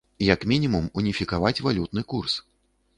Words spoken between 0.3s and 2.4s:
Як мінімум уніфікаваць валютны курс.